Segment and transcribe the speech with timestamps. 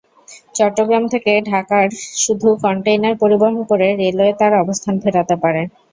[0.55, 1.89] চট্টগ্রাম থেকে ঢাকায়
[2.23, 5.61] শুধু কনটেইনার পরিবহন করে রেলওয়ে তার অবস্থান ফেরাতে পারে।